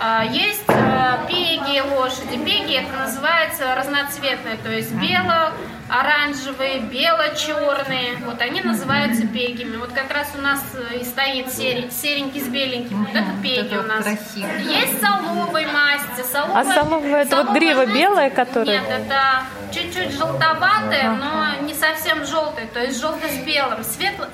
А, 0.03 0.25
Есть 0.25 0.65
э, 0.69 1.19
пеги 1.29 1.81
лошади. 1.95 2.39
Пеги 2.43 2.75
это 2.77 2.97
называется 2.97 3.75
разноцветные, 3.75 4.57
то 4.57 4.71
есть 4.73 4.93
бело-оранжевые, 4.93 6.81
бело-черные. 6.81 8.17
Вот 8.25 8.41
они 8.41 8.63
называются 8.63 9.27
пегими. 9.27 9.77
Вот 9.77 9.93
как 9.93 10.11
раз 10.11 10.29
у 10.39 10.41
нас 10.41 10.63
э, 10.93 11.01
и 11.01 11.05
стоит 11.05 11.49
серень- 11.49 11.91
серенький 11.91 12.41
с 12.41 12.49
беленьким. 12.49 13.05
Вот 13.05 13.15
это 13.15 13.31
пеги 13.43 13.67
это 13.67 13.81
у 13.81 13.83
нас. 13.83 14.03
красиво. 14.03 14.49
Есть 14.59 15.01
соловой 15.03 15.67
масти. 15.67 16.23
Соловая, 16.33 16.63
А 16.63 16.75
соловая 16.75 17.23
это 17.27 17.37
вот 17.37 17.51
грива 17.51 17.81
масть- 17.85 17.93
белая, 17.95 18.31
которая- 18.31 18.81
Нет, 18.81 18.89
это 18.89 19.43
чуть-чуть 19.75 20.13
желтоватая, 20.17 21.11
но 21.11 21.61
не 21.67 21.75
совсем 21.75 22.25
желтая. 22.25 22.67
То 22.69 22.81
есть 22.81 22.99
желто 22.99 23.29
с 23.29 23.37
белым. 23.45 23.81
Светло- 23.85 24.29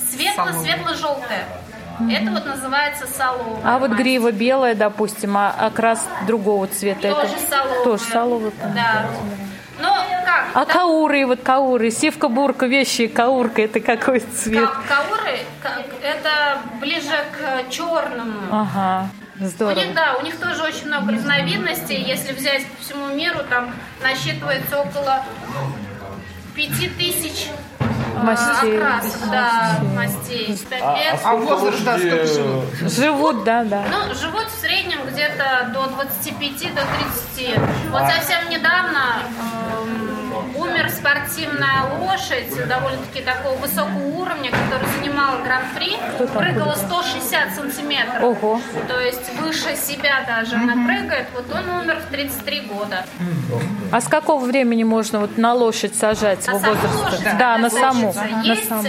Светло-светло-желтая. 1.98 2.22
Это 2.22 2.30
вот 2.30 2.46
называется 2.46 3.06
соловая. 3.06 3.60
А 3.64 3.78
вот 3.78 3.90
грива 3.92 4.32
белая, 4.32 4.74
допустим, 4.74 5.36
а 5.36 5.50
окрас 5.50 6.06
другого 6.26 6.66
цвета 6.66 7.12
Тоже 7.14 7.34
это 7.34 7.50
соловая. 7.50 7.84
тоже 7.84 8.02
соловый. 8.04 8.50
понятно. 8.52 8.74
Да. 8.74 9.06
Ну, 9.78 9.88
как? 10.24 10.44
А 10.54 10.64
да, 10.64 10.72
кауры, 10.72 11.26
вот 11.26 11.40
кауры, 11.42 11.90
сивка, 11.90 12.28
бурка, 12.28 12.64
вещи, 12.66 13.08
каурка, 13.08 13.60
это 13.62 13.80
какой 13.80 14.20
цвет? 14.20 14.68
ка- 14.70 14.82
Кауры, 14.88 15.38
ка- 15.62 15.82
это 16.02 16.58
ближе 16.80 17.12
к 17.32 17.70
черному. 17.70 18.40
Ага, 18.50 19.08
У 19.38 19.44
здорово. 19.44 19.78
них, 19.78 19.94
да, 19.94 20.14
у 20.18 20.22
них 20.24 20.36
тоже 20.40 20.62
очень 20.62 20.86
много 20.86 21.12
разновидностей. 21.12 21.96
Если 22.02 22.32
взять 22.32 22.66
по 22.68 22.82
всему 22.82 23.08
миру, 23.08 23.40
там 23.50 23.70
насчитывается 24.02 24.78
около 24.80 25.22
пяти 26.54 26.88
тысяч 26.88 27.48
Мастей. 28.23 28.78
окрасов, 28.78 29.30
да, 29.30 29.78
мастей. 29.94 30.49
Лет. 30.70 31.20
А 31.25 31.37
возраст, 31.37 31.85
да, 31.85 31.99
сколько 31.99 32.26
живут? 32.26 32.64
Живут, 32.80 33.44
да, 33.44 33.64
да. 33.64 33.85
Ну, 33.90 34.14
живут 34.14 34.46
в 34.46 34.61
среднем 34.61 34.85
где-то 35.64 35.72
до 35.72 35.86
25 35.94 36.75
до 36.75 36.82
30. 37.34 37.90
Вот 37.90 38.02
совсем 38.12 38.48
недавно 38.50 39.22
эм, 39.80 40.56
умер 40.56 40.88
спортивная 40.90 41.84
лошадь 42.00 42.68
довольно-таки 42.68 43.22
такого 43.22 43.54
высокого 43.56 44.06
уровня, 44.18 44.50
которая 44.50 44.88
занимала 44.98 45.42
гран-при, 45.42 45.96
прыгала 46.34 46.75
160 46.75 47.54
сантиметров. 47.54 48.22
Ого. 48.22 48.60
То 48.88 49.00
есть 49.00 49.30
выше 49.40 49.76
себя 49.76 50.25
даже 50.26 50.56
она 50.56 50.72
прыгает. 50.86 51.28
Вот 51.34 51.46
он 51.54 51.68
умер 51.82 52.00
в 52.06 52.10
33 52.12 52.60
года. 52.62 53.04
А 53.92 54.00
с 54.00 54.08
какого 54.08 54.44
времени 54.44 54.84
можно 54.84 55.20
вот 55.20 55.38
на 55.38 55.54
лошадь 55.54 55.94
сажать 55.94 56.46
На 56.46 56.50
его 56.52 56.58
возраста? 56.58 56.98
лошадь, 57.04 57.38
Да, 57.38 57.58
на 57.58 57.70
саму. 57.70 58.12
хочется. 58.12 58.36
На 58.36 58.42
Есть 58.42 58.68
саму. 58.68 58.82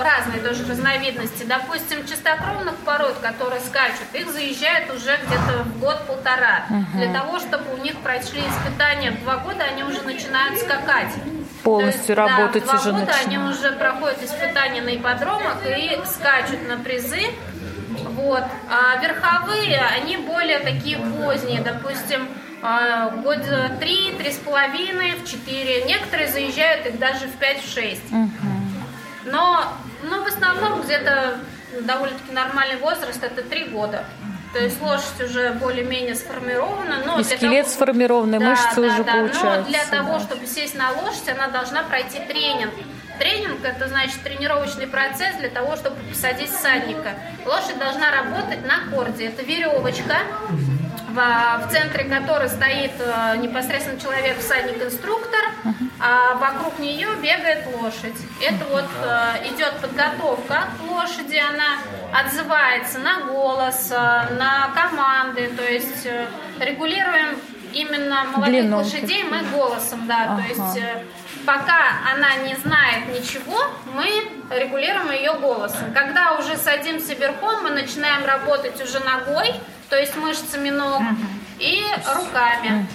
Разные 0.00 0.40
тоже 0.40 0.66
разновидности. 0.66 1.44
Допустим, 1.44 2.06
чистокровных 2.06 2.76
пород, 2.76 3.16
которые 3.22 3.60
скачут, 3.60 4.06
их 4.12 4.30
заезжают 4.30 4.90
уже 4.90 5.16
где-то 5.16 5.64
в 5.64 5.78
год-полтора. 5.80 6.66
Для 6.94 7.12
того, 7.12 7.38
чтобы 7.38 7.74
у 7.74 7.78
них 7.78 7.96
прошли 7.98 8.40
испытания 8.40 9.10
в 9.12 9.22
два 9.22 9.36
года, 9.38 9.64
они 9.64 9.82
уже 9.84 10.02
начинают 10.02 10.58
скакать. 10.58 11.12
Полностью 11.62 12.14
То 12.14 12.22
есть, 12.22 12.30
работать 12.36 12.64
да, 12.66 12.72
в 12.72 12.80
уже 12.80 12.90
два 12.90 13.00
года 13.00 13.12
они 13.12 13.36
начинают. 13.36 13.58
уже 13.58 13.72
проходят 13.72 14.22
испытания 14.22 14.80
на 14.80 14.94
ипподромах 14.96 15.56
и 15.66 15.98
скачут 16.06 16.66
на 16.68 16.76
призы. 16.76 17.26
Вот. 18.14 18.44
А 18.70 18.96
верховые, 19.02 19.80
они 19.80 20.16
более 20.18 20.60
такие 20.60 20.98
поздние, 20.98 21.60
допустим, 21.60 22.28
а, 22.62 23.10
года 23.10 23.70
три, 23.80 24.12
три 24.18 24.32
с 24.32 24.36
половиной, 24.36 25.12
в 25.12 25.28
четыре. 25.28 25.84
Некоторые 25.84 26.28
заезжают 26.28 26.86
их 26.86 26.98
даже 26.98 27.26
в 27.26 27.32
пять, 27.38 27.62
в 27.64 27.72
шесть. 27.72 28.02
Но, 29.24 29.64
но 30.02 30.22
в 30.22 30.26
основном 30.26 30.82
где-то 30.82 31.38
довольно-таки 31.82 32.32
нормальный 32.32 32.76
возраст 32.76 33.22
это 33.22 33.42
три 33.42 33.64
года. 33.64 34.04
То 34.54 34.60
есть 34.60 34.80
лошадь 34.80 35.20
уже 35.22 35.50
более-менее 35.52 36.14
сформирована. 36.14 37.02
Но 37.04 37.20
И 37.20 37.24
скелет 37.24 37.64
того- 37.66 37.74
сформированный, 37.76 38.38
Да, 38.38 38.46
мышцы 38.50 38.74
да, 38.76 38.80
уже 38.80 39.04
да. 39.04 39.12
получаются. 39.12 39.44
Но 39.60 39.62
для 39.64 39.84
того, 39.84 40.12
да. 40.14 40.20
чтобы 40.20 40.46
сесть 40.46 40.74
на 40.74 40.90
лошадь, 40.92 41.28
она 41.28 41.48
должна 41.48 41.82
пройти 41.82 42.18
тренинг. 42.20 42.72
Тренинг 43.18 43.62
это 43.64 43.88
значит 43.88 44.22
тренировочный 44.22 44.86
процесс 44.86 45.34
для 45.36 45.50
того, 45.50 45.76
чтобы 45.76 45.96
посадить 46.08 46.50
всадника. 46.50 47.14
Лошадь 47.44 47.78
должна 47.78 48.10
работать 48.10 48.64
на 48.66 48.90
корде. 48.90 49.26
Это 49.26 49.42
веревочка, 49.42 50.16
в, 51.08 51.66
в 51.66 51.70
центре 51.70 52.04
которой 52.04 52.48
стоит 52.48 52.92
э, 52.98 53.36
непосредственно 53.38 53.98
человек, 53.98 54.38
всадник-инструктор, 54.38 55.40
а 56.00 56.34
вокруг 56.34 56.78
нее 56.78 57.08
бегает 57.22 57.66
лошадь. 57.74 58.16
Это 58.40 58.64
вот 58.70 58.84
э, 59.02 59.48
идет 59.48 59.74
подготовка 59.80 60.64
к 60.78 60.90
лошади, 60.90 61.36
она 61.36 61.78
отзывается 62.18 62.98
на 62.98 63.20
голос, 63.22 63.90
э, 63.90 63.94
на 63.94 64.70
команды, 64.74 65.48
то 65.56 65.64
есть 65.64 66.06
регулируем 66.60 67.38
именно 67.72 68.24
молодых 68.24 68.46
Длину. 68.62 68.76
лошадей 68.78 69.24
мы 69.24 69.42
голосом, 69.52 70.06
да, 70.06 70.24
Ага. 70.24 70.42
то 70.42 70.48
есть 70.48 70.82
пока 71.44 71.80
она 72.12 72.34
не 72.46 72.54
знает 72.56 73.08
ничего, 73.08 73.58
мы 73.94 74.06
регулируем 74.58 75.10
ее 75.12 75.34
голосом. 75.34 75.92
Когда 75.94 76.34
уже 76.38 76.56
садимся 76.56 77.14
верхом, 77.14 77.64
мы 77.64 77.70
начинаем 77.70 78.24
работать 78.24 78.80
уже 78.82 79.00
ногой, 79.00 79.54
то 79.90 79.96
есть 79.98 80.16
мышцами 80.16 80.70
ног 80.70 81.02
и 81.58 81.82
руками. 82.14 82.86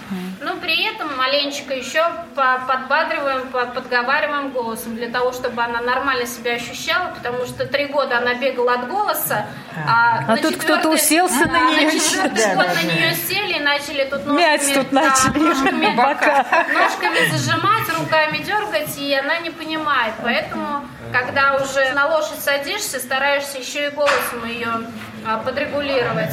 Но 0.41 0.55
при 0.57 0.83
этом 0.85 1.17
маленечко 1.17 1.73
еще 1.73 2.03
по- 2.35 2.59
подбадриваем, 2.67 3.47
по- 3.47 3.65
подговариваем 3.65 4.51
голосом, 4.51 4.95
для 4.95 5.09
того, 5.09 5.31
чтобы 5.33 5.61
она 5.63 5.81
нормально 5.81 6.25
себя 6.25 6.53
ощущала, 6.53 7.07
потому 7.15 7.45
что 7.45 7.65
три 7.65 7.87
года 7.87 8.17
она 8.19 8.33
бегала 8.35 8.73
от 8.75 8.87
голоса, 8.87 9.47
а, 9.87 10.19
А 10.19 10.31
на 10.31 10.37
тут 10.37 10.57
кто-то 10.57 10.89
уселся 10.89 11.45
на 11.45 11.57
а, 11.57 11.71
нее. 11.71 11.85
На 11.85 11.91
четвертый 11.91 12.55
год 12.55 12.67
на 12.75 12.81
нее 12.83 13.15
сели 13.15 13.53
и 13.57 13.59
начали 13.59 14.03
тут 14.05 14.25
ножками, 14.25 14.37
Мять 14.37 14.73
тут 14.73 14.87
да, 14.91 15.01
начали. 15.01 15.39
ножками, 15.43 15.95
Бока. 15.95 16.45
ножками 16.73 17.25
зажимать, 17.31 17.89
руками 17.99 18.37
дергать, 18.37 18.97
и 18.97 19.13
она 19.15 19.39
не 19.39 19.49
понимает. 19.49 20.13
Поэтому, 20.21 20.85
когда 21.11 21.55
уже 21.55 21.91
на 21.93 22.07
лошадь 22.07 22.39
садишься, 22.39 22.99
стараешься 22.99 23.57
еще 23.59 23.87
и 23.87 23.89
голосом 23.91 24.45
ее 24.47 24.87
а, 25.25 25.37
подрегулировать. 25.37 26.31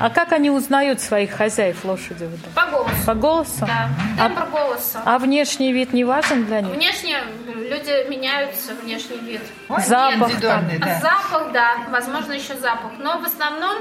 А 0.00 0.10
как 0.10 0.32
они 0.32 0.50
узнают 0.50 1.00
своих 1.00 1.32
хозяев 1.32 1.84
лошади? 1.84 2.28
По 2.54 2.66
голосу. 2.66 2.94
По 3.06 3.14
голосу? 3.14 3.66
Да, 3.66 3.88
тембр 4.16 4.46
голоса. 4.50 5.02
А 5.04 5.18
внешний 5.18 5.72
вид 5.72 5.92
не 5.92 6.04
важен 6.04 6.44
для 6.46 6.60
них? 6.60 6.74
Внешне 6.74 7.16
люди 7.46 8.08
меняются, 8.08 8.74
внешний 8.82 9.18
вид. 9.18 9.42
Запах 9.68 10.30
Индивидуальный, 10.30 10.76
А 10.80 10.84
да. 10.86 11.00
Запах, 11.00 11.52
да, 11.52 11.74
возможно, 11.90 12.32
еще 12.32 12.54
запах. 12.56 12.92
Но 12.98 13.18
в 13.20 13.24
основном 13.24 13.78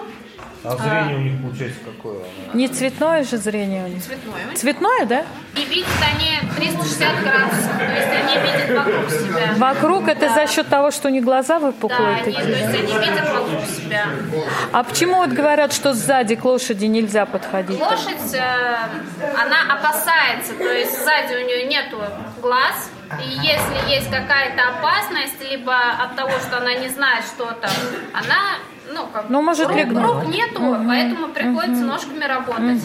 А 0.62 0.76
зрение 0.76 1.16
у 1.16 1.20
них 1.22 1.42
получается 1.42 1.80
какое? 1.86 2.20
Не 2.54 2.68
цветное 2.68 3.24
же 3.24 3.38
зрение 3.38 3.86
у 3.86 3.88
них? 3.88 4.04
цветное. 4.04 4.56
Цветное, 4.56 5.06
да? 5.06 5.26
И 5.56 5.64
видят 5.64 5.88
они 6.14 6.38
360 6.58 7.24
градусов, 7.24 7.78
то 7.78 7.94
есть 7.94 8.10
они 8.12 8.36
видят 8.44 8.78
вокруг 8.78 9.10
себя. 9.10 9.54
Вокруг 9.56 10.08
это 10.10 10.34
за 10.34 10.48
счет 10.48 10.68
того, 10.68 10.92
что 10.92 11.08
у 11.08 11.12
них 11.12 11.24
глаза 11.24 11.60
Да, 11.60 11.68
выпуклые 11.68 12.16
они, 12.16 12.32
то 12.34 12.40
такие. 12.40 12.58
есть 12.58 12.66
они 12.76 12.94
видят 12.94 13.30
вокруг 13.34 13.62
себя. 13.66 14.06
А 14.74 14.84
почему 14.84 15.16
вот 15.16 15.30
говорят, 15.30 15.72
что 15.74 15.94
сзади 15.94 16.36
к 16.36 16.44
лошади 16.44 16.86
нельзя 16.86 17.26
подходить? 17.26 17.80
Лошадь, 17.80 18.34
э, 18.34 18.76
она 19.42 19.74
опасается, 19.74 20.56
то 20.58 20.72
есть 20.74 20.92
сзади 21.04 21.36
у 21.42 21.46
нее 21.48 21.68
нету 21.68 22.02
глаз, 22.42 22.92
и 23.24 23.30
если 23.30 23.90
есть 23.92 24.10
какая-то 24.12 24.62
опасность, 24.78 25.42
либо 25.50 25.74
от 26.04 26.18
того, 26.18 26.32
что 26.40 26.58
она 26.58 26.74
не 26.76 26.90
знает, 26.90 27.24
что 27.26 27.46
там, 27.54 27.72
она, 28.14 28.58
ну, 28.94 29.08
как 29.14 29.26
Ну, 29.30 29.42
может, 29.42 29.68
рук, 29.68 29.78
легнуть. 29.78 30.04
рук 30.04 30.28
нету, 30.28 30.78
поэтому 30.88 31.28
приходится 31.30 31.84
ножками 31.86 32.24
работать. 32.24 32.82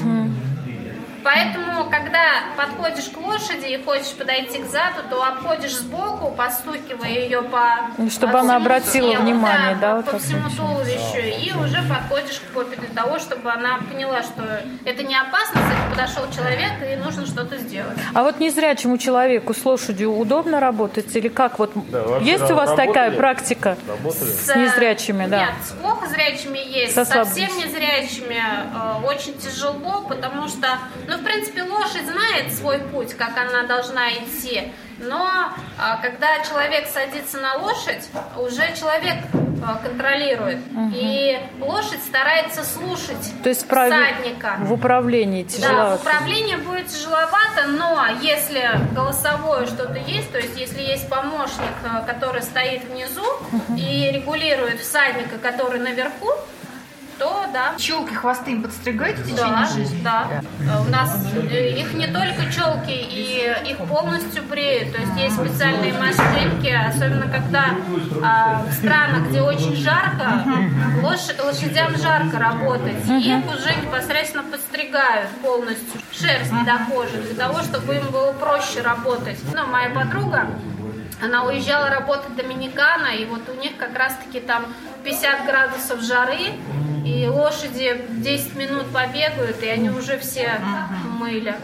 Поэтому, 1.25 1.91
когда 1.91 2.45
подходишь 2.57 3.09
к 3.09 3.17
лошади 3.17 3.67
и 3.67 3.83
хочешь 3.83 4.13
подойти 4.13 4.59
к 4.63 4.67
заду, 4.67 5.01
то 5.09 5.23
обходишь 5.25 5.75
сбоку, 5.77 6.31
постукивая 6.37 7.09
ее 7.09 7.43
по 7.43 7.91
Ну, 7.97 8.11
чтобы 8.11 8.35
по 8.35 8.41
она 8.41 8.55
всему 8.55 8.67
обратила 8.67 9.13
телу, 9.13 9.23
внимание, 9.23 9.77
да, 9.81 9.97
вот 9.97 10.11
по 10.11 10.19
всему 10.19 10.49
туловищу, 10.51 11.19
и 11.19 11.53
уже 11.53 11.83
подходишь 11.89 12.41
к 12.41 12.53
попе 12.53 12.77
для 12.77 12.89
того, 12.89 13.19
чтобы 13.19 13.51
она 13.51 13.79
поняла, 13.91 14.23
что 14.23 14.43
это 14.85 15.03
не 15.03 15.17
опасность, 15.17 15.67
это 15.67 15.91
подошел 15.91 16.25
человек 16.31 16.73
и 16.93 16.97
нужно 16.97 17.27
что-то 17.27 17.57
сделать. 17.57 17.97
А 18.13 18.23
вот 18.23 18.39
незрячему 18.41 18.99
человеку 18.99 19.55
с 19.55 19.65
лошадью 19.65 20.13
удобно 20.17 20.61
работать 20.61 21.15
или 21.17 21.29
как? 21.29 21.59
Вот 21.59 21.73
вообще 21.75 22.31
есть 22.31 22.51
у 22.51 22.55
вас 22.55 22.71
работали? 22.71 22.87
такая 22.87 23.11
практика 23.13 23.77
Работали? 23.89 24.31
с 24.31 24.55
незрячими, 24.55 25.27
да? 25.27 25.39
Нет, 25.41 25.55
с 25.65 25.73
плохо 25.73 26.07
зрячими 26.09 26.59
есть, 26.59 26.95
Со 26.95 27.05
совсем 27.05 27.49
незрячими 27.57 28.37
э, 28.37 29.07
очень 29.07 29.39
тяжело, 29.39 30.05
потому 30.09 30.49
что, 30.49 30.79
ну, 31.07 31.14
в 31.19 31.25
принципе, 31.25 31.63
лошадь 31.63 32.07
знает 32.07 32.53
свой 32.55 32.79
путь, 32.79 33.15
как 33.15 33.37
она 33.39 33.65
должна 33.65 34.13
идти, 34.13 34.73
но 34.99 35.51
а, 35.79 35.97
когда 36.03 36.39
человек 36.45 36.87
садится 36.89 37.39
на 37.39 37.55
лошадь, 37.57 38.09
уже 38.39 38.75
человек 38.79 39.17
э, 39.33 39.83
контролирует, 39.83 40.59
и 40.95 41.39
лошадь 41.61 42.01
старается 42.07 42.65
слушать 42.65 43.33
То 43.43 43.49
есть 43.49 43.67
прави- 43.67 43.91
всадника. 43.93 44.57
в 44.61 44.73
управлении 44.73 45.43
Да, 45.43 45.49
тяжеловато. 45.51 46.01
управление 46.01 46.57
будет 46.59 46.87
тяжеловато, 46.89 47.67
но 47.69 48.07
если 48.21 48.69
голосовое 48.95 49.67
что-то 49.67 49.99
есть, 49.99 50.31
то 50.31 50.39
есть 50.39 50.57
если 50.59 50.81
есть 50.83 51.09
помощник, 51.09 51.75
э, 51.85 52.07
который 52.07 52.43
стоит 52.43 52.85
внизу 52.85 53.25
и 53.77 54.11
регулирует 54.13 54.81
всадника, 54.81 55.39
который 55.39 55.81
наверху, 55.81 56.31
то 57.19 57.47
да. 57.53 57.75
Челки, 57.79 58.13
хвосты 58.15 58.53
им 58.53 58.63
подстригаете 58.63 59.23
в 59.23 59.25
течение 59.27 59.51
Да, 59.51 59.67
жизни? 59.67 60.01
да. 60.03 60.29
Э, 60.61 60.81
У 60.87 60.91
нас 60.91 61.25
э, 61.51 61.71
их 61.79 61.93
не 61.95 62.07
только 62.07 62.53
челки, 62.53 62.91
и 62.91 63.55
их 63.67 63.77
полностью 63.79 64.43
бреют. 64.45 64.95
То 64.95 65.01
есть 65.01 65.13
есть 65.17 65.37
специальные 65.37 65.93
машинки, 65.95 66.69
особенно 66.69 67.27
когда 67.31 67.65
а, 68.23 68.63
в 68.69 68.73
странах, 68.73 69.29
где 69.29 69.41
очень 69.43 69.77
жарко, 69.77 70.45
лош- 71.03 71.45
лошадям 71.45 71.97
жарко 71.97 72.39
работать. 72.39 73.05
И 73.09 73.31
их 73.39 73.45
уже 73.47 73.75
непосредственно 73.83 74.43
подстригают 74.45 75.29
полностью, 75.43 76.01
шерсть 76.13 76.51
до 76.65 76.79
кожи, 76.93 77.17
для 77.23 77.35
того, 77.35 77.63
чтобы 77.63 77.95
им 77.97 78.07
было 78.11 78.33
проще 78.33 78.81
работать. 78.83 79.39
Ну, 79.55 79.67
моя 79.67 79.91
подруга, 79.91 80.47
она 81.23 81.45
уезжала 81.45 81.89
работать 81.89 82.29
в 82.31 82.35
Доминикана, 82.37 83.09
и 83.17 83.25
вот 83.25 83.43
у 83.49 83.61
них 83.61 83.77
как 83.77 83.97
раз-таки 83.97 84.41
там 84.41 84.67
50 85.05 85.47
градусов 85.47 86.01
жары, 86.03 86.53
и 87.05 87.29
лошади 87.29 88.01
10 88.09 88.57
минут 88.57 88.87
побегают, 88.93 89.63
и 89.63 89.69
они 89.69 89.91
уже 89.91 90.19
все 90.19 90.59
мыли. 91.19 91.55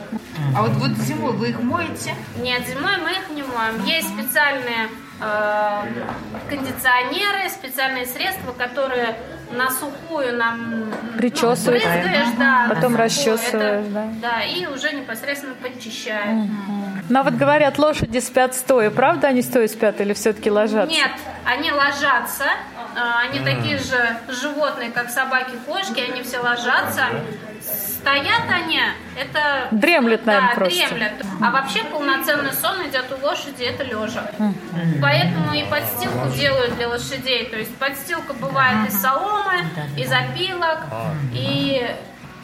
А 0.57 0.63
вот, 0.63 0.73
вот 0.73 0.91
зимой 0.99 1.33
вы 1.33 1.51
их 1.51 1.61
моете? 1.63 2.15
Нет, 2.37 2.63
зимой 2.67 2.97
мы 2.99 3.13
их 3.13 3.31
не 3.31 3.43
моем. 3.43 3.85
Есть 3.85 4.09
специальные 4.09 4.89
э, 5.21 5.83
кондиционеры, 6.49 7.49
специальные 7.51 8.07
средства, 8.07 8.53
которые 8.53 9.17
на 9.53 9.71
сухую 9.71 10.37
нам 10.37 10.81
ну, 10.81 10.87
Причесывают. 11.19 11.83
брызгаешь, 11.83 12.37
да, 12.39 12.67
Потом 12.69 12.97
расчесываешь, 12.97 13.87
Это- 13.87 13.91
да. 13.91 14.09
Да, 14.21 14.43
и 14.45 14.67
уже 14.67 14.93
непосредственно 14.93 15.55
подчищают. 15.55 16.49
Ну, 17.09 17.19
а 17.19 17.23
вот 17.25 17.35
говорят, 17.35 17.79
лошади 17.79 18.19
спят 18.19 18.55
стоя. 18.55 18.91
Правда 18.91 19.29
они 19.29 19.43
стоя 19.43 19.67
спят 19.67 20.01
или 20.01 20.13
все-таки 20.13 20.51
ложатся? 20.51 20.95
Нет, 20.95 21.11
они 21.45 21.73
ложатся. 21.73 22.45
А, 22.97 23.21
Они 23.21 23.41
такие 23.41 23.79
же 23.79 24.17
животные, 24.29 24.91
как 24.91 25.11
собаки, 25.11 25.53
кошки, 25.67 26.01
они 26.01 26.23
все 26.23 26.41
ложатся. 26.41 27.07
Стоят 27.63 28.45
они, 28.49 28.81
это... 29.19 29.69
Дремлют, 29.71 30.25
да, 30.25 30.33
наверное, 30.33 30.55
просто. 30.55 30.89
дремлют. 30.89 31.13
А 31.43 31.51
вообще 31.51 31.85
полноценный 31.85 32.53
сон 32.53 32.89
идет 32.89 33.05
у 33.13 33.25
лошади, 33.25 33.65
это 33.65 33.85
лежа. 33.85 34.31
Поэтому 35.03 35.53
и 35.53 35.65
подстилку 35.65 36.29
делают 36.31 36.77
для 36.77 36.89
лошадей. 36.89 37.47
То 37.47 37.59
есть 37.59 37.77
подстилка 37.77 38.33
бывает 38.33 38.89
из 38.89 39.01
соломы, 39.01 39.65
из 39.99 40.11
опилок, 40.11 40.79
и 41.35 41.95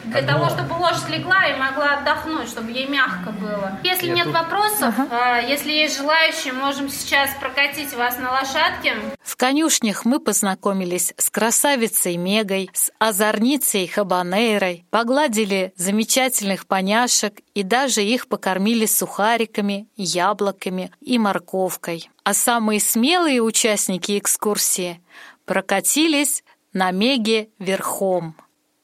для 0.09 0.21
того, 0.21 0.49
чтобы 0.49 0.73
лошадь 0.73 1.09
легла 1.09 1.47
и 1.47 1.57
могла 1.57 1.97
отдохнуть, 1.97 2.49
чтобы 2.49 2.71
ей 2.71 2.87
мягко 2.87 3.31
было. 3.31 3.79
Если 3.83 4.09
нет 4.09 4.27
вопросов, 4.27 4.95
а, 5.11 5.39
если 5.39 5.71
есть 5.71 5.97
желающие, 5.97 6.53
можем 6.53 6.89
сейчас 6.89 7.29
прокатить 7.39 7.93
вас 7.93 8.17
на 8.17 8.31
лошадке. 8.31 8.95
В 9.21 9.35
конюшнях 9.35 10.05
мы 10.05 10.19
познакомились 10.19 11.13
с 11.17 11.29
красавицей 11.29 12.17
Мегой, 12.17 12.69
с 12.73 12.91
озорницей 12.99 13.87
Хабанейрой, 13.87 14.85
погладили 14.89 15.73
замечательных 15.75 16.67
поняшек 16.67 17.39
и 17.53 17.63
даже 17.63 18.03
их 18.03 18.27
покормили 18.27 18.85
сухариками, 18.85 19.87
яблоками 19.95 20.91
и 21.01 21.17
морковкой. 21.17 22.09
А 22.23 22.33
самые 22.33 22.79
смелые 22.79 23.41
участники 23.41 24.17
экскурсии 24.17 25.01
прокатились 25.45 26.43
на 26.73 26.91
Меге 26.91 27.49
верхом 27.57 28.35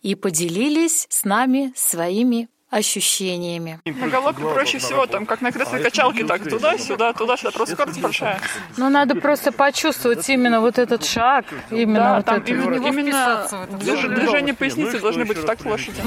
и 0.03 0.15
поделились 0.15 1.07
с 1.09 1.23
нами 1.23 1.73
своими 1.75 2.47
ощущениями. 2.69 3.79
На 3.85 4.07
галопе 4.07 4.41
проще 4.41 4.79
всего, 4.79 5.05
там, 5.05 5.25
как 5.27 5.41
на 5.41 5.51
кресле 5.51 5.79
качалки, 5.79 6.23
так 6.23 6.43
туда-сюда, 6.43 7.13
туда-сюда, 7.13 7.51
просто 7.51 7.75
скорость 7.75 8.01
большая. 8.01 8.41
Ну, 8.77 8.89
надо 8.89 9.15
просто 9.15 9.51
почувствовать 9.51 10.27
именно 10.29 10.59
вот 10.59 10.79
этот 10.79 11.05
шаг, 11.05 11.45
именно 11.69 11.99
Да, 11.99 12.15
вот 12.17 12.25
там 12.25 12.37
это. 12.37 12.51
именно, 12.51 12.87
именно 12.87 13.47
движ- 13.79 14.15
движение 14.15 14.53
поясницы 14.55 14.99
должны 14.99 15.25
быть 15.25 15.37
в 15.37 15.45
такт 15.45 15.65
лошади. 15.65 16.01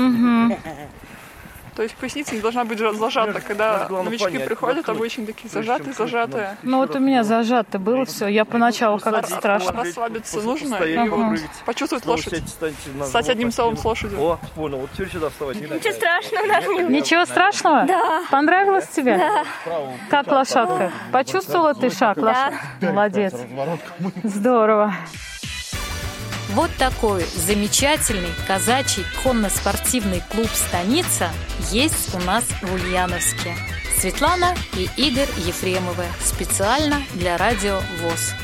То 1.76 1.82
есть 1.82 1.94
поясница 1.96 2.34
не 2.34 2.40
должна 2.40 2.64
быть 2.64 2.78
зажата. 2.78 3.40
Когда 3.40 3.86
новички 3.88 4.38
приходят, 4.38 4.88
обычно 4.88 5.26
такие 5.26 5.48
зажатые, 5.50 5.92
зажатые. 5.92 6.56
Ну, 6.62 6.78
вот 6.78 6.96
у 6.96 6.98
меня 6.98 7.22
зажато 7.22 7.78
было 7.78 8.04
все. 8.06 8.26
Я 8.26 8.44
поначалу 8.44 8.98
как-то 8.98 9.30
страшно. 9.30 9.72
Расслабиться 9.72 10.40
нужно 10.40 10.76
и 10.76 10.98
почувствовать 11.64 12.06
лошадь. 12.06 12.42
Стать 13.04 13.28
одним 13.28 13.52
целым 13.52 13.76
с 13.76 13.84
лошадью. 13.84 14.20
О, 14.20 14.38
понял, 14.54 14.78
вот 14.78 14.90
теперь 14.92 15.10
сюда 15.10 15.28
вставать. 15.28 15.60
Ничего 15.60 15.92
страшного 15.92 16.48
даже 16.48 16.68
не 16.74 16.96
Ничего 16.96 17.24
страшного? 17.26 17.84
Да. 17.84 18.22
Понравилось 18.30 18.88
тебе? 18.88 19.18
Да. 19.18 19.44
Как 20.08 20.26
лошадка? 20.28 20.90
Почувствовала 21.12 21.74
ты 21.74 21.90
шаг 21.90 22.16
лошадки? 22.16 22.58
Молодец. 22.80 23.34
Здорово. 24.22 24.94
Вот 26.50 26.70
такой 26.78 27.24
замечательный 27.24 28.30
казачий 28.46 29.04
конно-спортивный 29.22 30.22
клуб 30.30 30.48
«Станица» 30.54 31.30
есть 31.72 32.14
у 32.14 32.18
нас 32.20 32.44
в 32.62 32.72
Ульяновске. 32.72 33.54
Светлана 33.98 34.54
и 34.76 34.88
Игорь 34.96 35.28
Ефремовы. 35.38 36.04
Специально 36.24 37.02
для 37.14 37.36
Радио 37.36 37.80
ВОЗ. 38.00 38.34